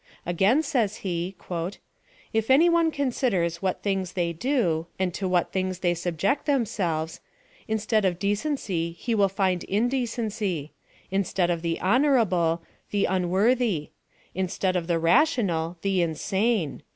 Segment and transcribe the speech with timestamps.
[0.25, 5.81] Again says he, "li any one considers what things they do^ and to what tilings
[5.81, 7.19] they subject themselves;
[7.67, 10.73] instead of decency, he will find indecency;
[11.11, 12.61] instead of the honoraole,
[12.91, 13.89] die Jiiworthy;
[14.33, 16.81] instead of the rational, the insane